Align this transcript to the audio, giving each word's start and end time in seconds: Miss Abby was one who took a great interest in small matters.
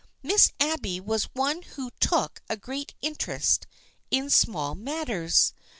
Miss 0.23 0.51
Abby 0.59 0.99
was 0.99 1.25
one 1.35 1.61
who 1.61 1.91
took 1.99 2.41
a 2.49 2.57
great 2.57 2.95
interest 3.03 3.67
in 4.09 4.31
small 4.31 4.73
matters. 4.73 5.53